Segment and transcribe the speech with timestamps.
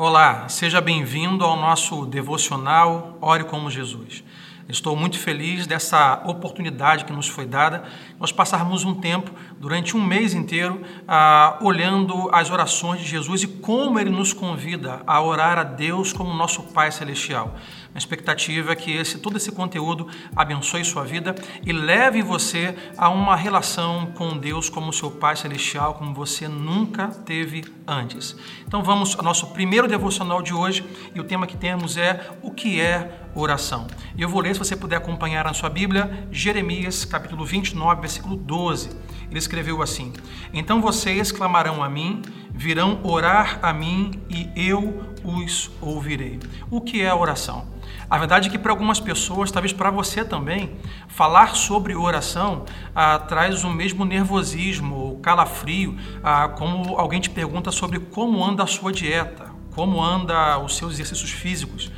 [0.00, 4.22] Olá, seja bem-vindo ao nosso devocional Ore como Jesus.
[4.68, 7.84] Estou muito feliz dessa oportunidade que nos foi dada,
[8.20, 13.46] nós passarmos um tempo, durante um mês inteiro, ah, olhando as orações de Jesus e
[13.46, 17.56] como ele nos convida a orar a Deus como nosso Pai Celestial.
[17.94, 20.06] A expectativa é que esse, todo esse conteúdo
[20.36, 25.94] abençoe sua vida e leve você a uma relação com Deus como seu Pai Celestial,
[25.94, 28.36] como você nunca teve antes.
[28.66, 32.50] Então vamos ao nosso primeiro devocional de hoje e o tema que temos é o
[32.50, 33.86] que é oração.
[34.16, 38.36] E eu vou ler, se você puder acompanhar na sua Bíblia, Jeremias capítulo 29, versículo
[38.36, 38.90] 12.
[39.30, 40.12] Ele escreveu assim:
[40.52, 46.40] Então vocês clamarão a mim, virão orar a mim e eu os ouvirei.
[46.70, 47.78] O que é a oração?
[48.10, 50.76] A verdade é que para algumas pessoas, talvez para você também,
[51.08, 57.70] falar sobre oração ah, traz o mesmo nervosismo ou calafrio, ah, como alguém te pergunta
[57.70, 61.92] sobre como anda a sua dieta, como anda os seus exercícios físicos.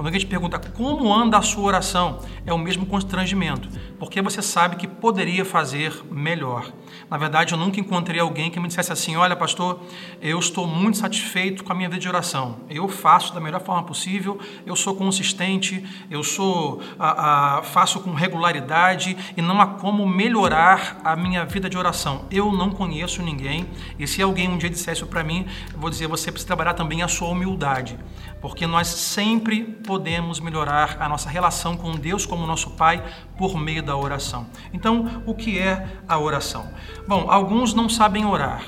[0.00, 4.40] Quando alguém te pergunta como anda a sua oração, é o mesmo constrangimento, porque você
[4.40, 6.72] sabe que poderia fazer melhor.
[7.10, 9.78] Na verdade, eu nunca encontrei alguém que me dissesse assim: Olha, pastor,
[10.22, 12.60] eu estou muito satisfeito com a minha vida de oração.
[12.70, 18.14] Eu faço da melhor forma possível, eu sou consistente, eu sou a, a, faço com
[18.14, 22.24] regularidade e não há como melhorar a minha vida de oração.
[22.30, 23.66] Eu não conheço ninguém.
[23.98, 27.02] E se alguém um dia dissesse para mim, eu vou dizer: você precisa trabalhar também
[27.02, 27.98] a sua humildade,
[28.40, 33.04] porque nós sempre podemos melhorar a nossa relação com Deus como nosso Pai
[33.36, 34.46] por meio da oração.
[34.72, 36.68] Então, o que é a oração?
[37.08, 38.62] Bom, alguns não sabem orar.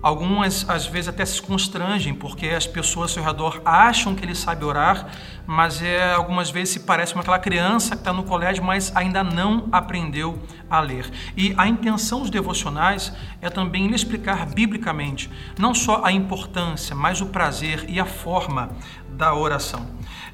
[0.00, 4.34] Algumas às vezes até se constrangem porque as pessoas ao seu redor acham que ele
[4.34, 5.08] sabe orar,
[5.46, 9.24] mas é, algumas vezes se parece com aquela criança que está no colégio, mas ainda
[9.24, 10.38] não aprendeu
[10.70, 11.10] a ler.
[11.36, 17.20] E a intenção dos devocionais é também lhe explicar biblicamente não só a importância, mas
[17.20, 18.70] o prazer e a forma
[19.10, 19.84] da oração.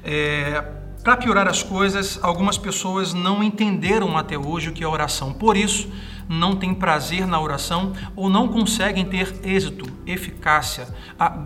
[0.03, 0.63] É,
[1.03, 5.31] Para piorar as coisas, algumas pessoas não entenderam até hoje o que é oração.
[5.33, 5.87] Por isso,
[6.27, 10.87] não têm prazer na oração ou não conseguem ter êxito, eficácia,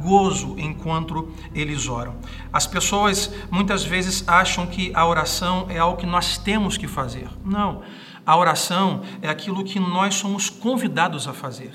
[0.02, 2.16] gozo enquanto eles oram.
[2.52, 7.28] As pessoas muitas vezes acham que a oração é algo que nós temos que fazer.
[7.44, 7.82] Não.
[8.26, 11.72] A oração é aquilo que nós somos convidados a fazer.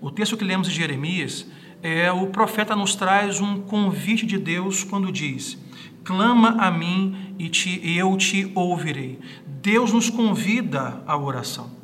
[0.00, 1.46] O texto que lemos de Jeremias
[1.82, 5.58] é o profeta nos traz um convite de Deus quando diz:
[6.04, 9.18] clama a mim e, te, eu te ouvirei.
[9.46, 11.75] Deus nos convida à oração.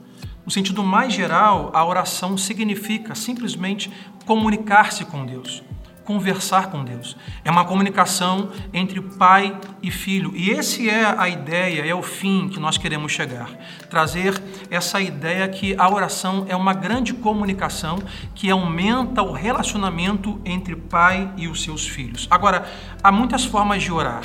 [0.45, 3.93] No sentido mais geral, a oração significa simplesmente
[4.27, 5.63] comunicar-se com Deus,
[6.05, 7.17] conversar com Deus.
[7.45, 10.33] É uma comunicação entre pai e filho.
[10.35, 13.51] E esse é a ideia, é o fim que nós queremos chegar.
[13.89, 14.35] Trazer
[14.69, 18.01] essa ideia que a oração é uma grande comunicação
[18.35, 22.27] que aumenta o relacionamento entre pai e os seus filhos.
[22.29, 22.69] Agora,
[23.01, 24.25] há muitas formas de orar.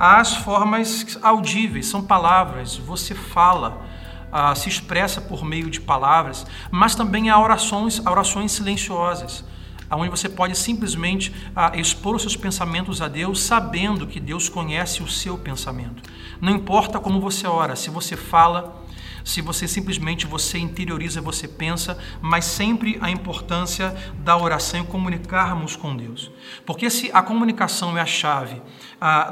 [0.00, 3.93] Há as formas audíveis, são palavras, você fala
[4.36, 9.44] ah, se expressa por meio de palavras, mas também há orações, orações silenciosas,
[9.88, 15.04] onde você pode simplesmente ah, expor os seus pensamentos a Deus, sabendo que Deus conhece
[15.04, 16.02] o seu pensamento.
[16.40, 18.83] Não importa como você ora, se você fala,
[19.24, 25.74] se você simplesmente você interioriza, você pensa, mas sempre a importância da oração e comunicarmos
[25.74, 26.30] com Deus.
[26.66, 28.60] Porque se a comunicação é a chave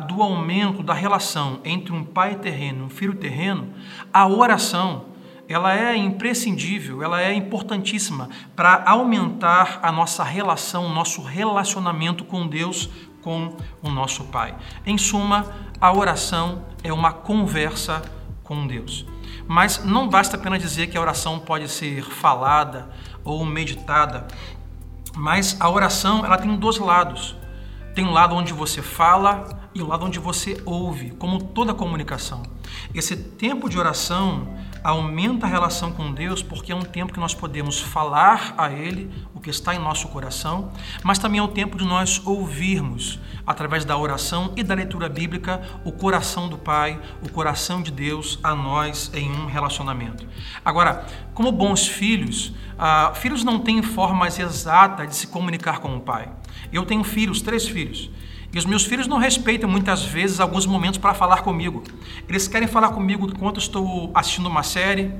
[0.08, 3.68] do aumento da relação entre um pai terreno e um filho terreno,
[4.12, 5.12] a oração
[5.46, 12.46] ela é imprescindível, ela é importantíssima para aumentar a nossa relação, o nosso relacionamento com
[12.46, 12.88] Deus,
[13.20, 14.54] com o nosso Pai.
[14.86, 18.00] Em suma, a oração é uma conversa
[18.42, 19.06] com Deus.
[19.46, 22.88] Mas não basta apenas dizer que a oração pode ser falada
[23.24, 24.26] ou meditada,
[25.16, 27.36] mas a oração ela tem dois lados.
[27.94, 31.74] Tem um lado onde você fala e o um lado onde você ouve, como toda
[31.74, 32.42] comunicação.
[32.94, 34.48] Esse tempo de oração
[34.82, 39.10] aumenta a relação com Deus porque é um tempo que nós podemos falar a Ele
[39.34, 40.72] o que está em nosso coração,
[41.02, 45.60] mas também é o tempo de nós ouvirmos, através da oração e da leitura bíblica,
[45.84, 50.26] o coração do Pai, o coração de Deus a nós em um relacionamento.
[50.64, 56.00] Agora, como bons filhos, ah, filhos não têm formas exatas de se comunicar com o
[56.00, 56.30] Pai.
[56.72, 58.10] Eu tenho filhos, três filhos.
[58.52, 61.82] E os meus filhos não respeitam muitas vezes alguns momentos para falar comigo.
[62.28, 65.10] Eles querem falar comigo enquanto estou assistindo uma série,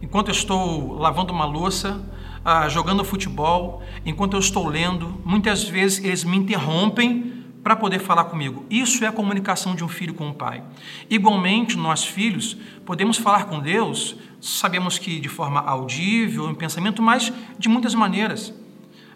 [0.00, 2.00] enquanto estou lavando uma louça,
[2.44, 5.20] ah, jogando futebol, enquanto eu estou lendo.
[5.24, 8.64] Muitas vezes eles me interrompem para poder falar comigo.
[8.70, 10.62] Isso é a comunicação de um filho com o pai.
[11.10, 17.32] Igualmente, nós filhos podemos falar com Deus, sabemos que de forma audível, em pensamento, mas
[17.58, 18.54] de muitas maneiras.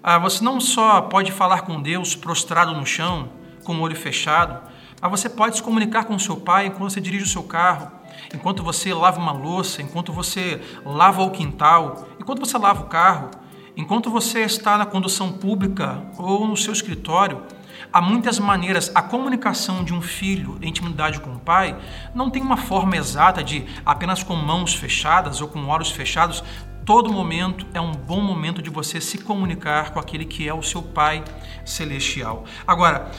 [0.03, 3.39] Ah, você não só pode falar com Deus prostrado no chão,
[3.71, 4.61] com o olho fechado,
[5.01, 7.89] mas você pode se comunicar com seu pai enquanto você dirige o seu carro,
[8.35, 13.31] enquanto você lava uma louça, enquanto você lava o quintal, enquanto você lava o carro,
[13.77, 17.45] enquanto você está na condução pública ou no seu escritório.
[17.93, 18.91] Há muitas maneiras.
[18.93, 21.77] A comunicação de um filho em intimidade com o pai
[22.13, 26.43] não tem uma forma exata de apenas com mãos fechadas ou com olhos fechados.
[26.85, 30.63] Todo momento é um bom momento de você se comunicar com aquele que é o
[30.63, 31.23] seu Pai
[31.65, 32.45] celestial.
[32.67, 33.11] Agora,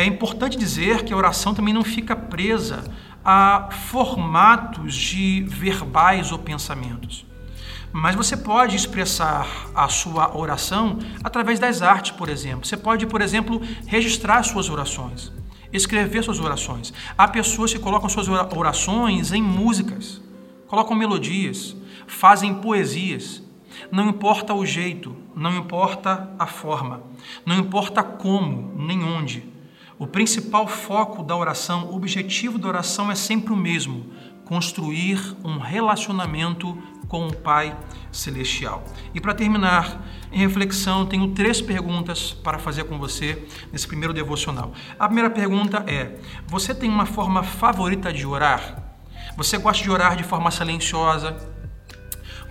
[0.00, 2.84] é importante dizer que a oração também não fica presa
[3.24, 7.26] a formatos de verbais ou pensamentos.
[7.92, 12.64] Mas você pode expressar a sua oração através das artes, por exemplo.
[12.64, 15.32] Você pode, por exemplo, registrar suas orações,
[15.72, 16.92] escrever suas orações.
[17.16, 20.20] Há pessoas que colocam suas orações em músicas,
[20.68, 21.74] colocam melodias,
[22.06, 23.42] fazem poesias.
[23.90, 27.02] Não importa o jeito, não importa a forma,
[27.44, 29.57] não importa como nem onde.
[29.98, 34.06] O principal foco da oração, o objetivo da oração é sempre o mesmo:
[34.44, 36.78] construir um relacionamento
[37.08, 37.76] com o Pai
[38.12, 38.84] Celestial.
[39.12, 44.72] E para terminar, em reflexão, tenho três perguntas para fazer com você nesse primeiro devocional.
[44.96, 46.16] A primeira pergunta é:
[46.46, 48.84] você tem uma forma favorita de orar?
[49.36, 51.57] Você gosta de orar de forma silenciosa?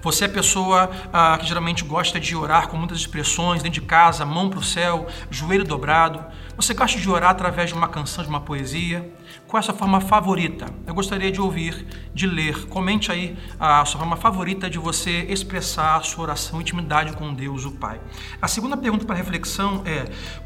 [0.08, 4.26] Você é pessoa ah, que geralmente gosta de orar com muitas expressões, dentro de casa,
[4.26, 6.24] mão para o céu, joelho dobrado.
[6.56, 9.14] Você gosta de orar através de uma canção, de uma poesia.
[9.46, 10.68] Qual é a sua forma favorita?
[10.86, 12.68] Eu gostaria de ouvir, de ler.
[12.68, 17.66] Comente aí a sua forma favorita de você expressar a sua oração, intimidade com Deus,
[17.66, 18.00] o Pai.
[18.42, 20.06] A segunda pergunta para reflexão é: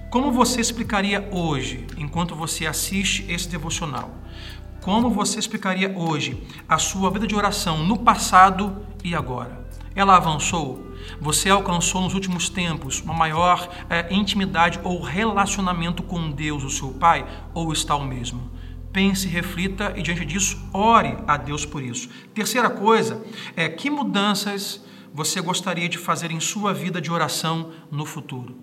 [0.10, 4.10] como você explicaria hoje, enquanto você assiste esse devocional?
[4.81, 9.65] Como você explicaria hoje a sua vida de oração no passado e agora?
[9.95, 10.92] Ela avançou?
[11.19, 16.89] Você alcançou nos últimos tempos uma maior é, intimidade ou relacionamento com Deus, o seu
[16.89, 18.51] Pai, ou está o mesmo?
[18.92, 22.09] Pense, reflita e, diante disso, ore a Deus por isso.
[22.33, 23.24] Terceira coisa
[23.56, 24.83] é que mudanças
[25.13, 28.56] você gostaria de fazer em sua vida de oração no futuro?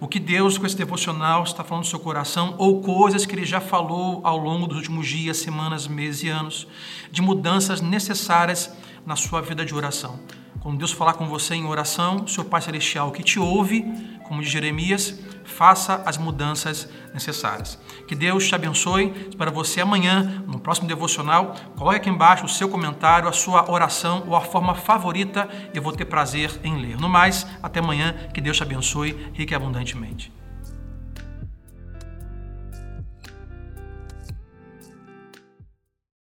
[0.00, 3.44] O que Deus, com esse devocional, está falando no seu coração, ou coisas que Ele
[3.44, 6.66] já falou ao longo dos últimos dias, semanas, meses e anos,
[7.10, 8.72] de mudanças necessárias
[9.06, 10.20] na sua vida de oração.
[10.60, 13.84] Quando Deus falar com você em oração, seu Pai Celestial que te ouve,
[14.28, 17.78] como de Jeremias, faça as mudanças necessárias.
[18.06, 19.08] Que Deus te abençoe.
[19.36, 24.24] Para você amanhã, no próximo devocional, coloque aqui embaixo o seu comentário, a sua oração
[24.26, 25.48] ou a forma favorita.
[25.74, 26.96] Eu vou ter prazer em ler.
[26.96, 28.14] No mais, até amanhã.
[28.32, 30.32] Que Deus te abençoe rique e abundantemente.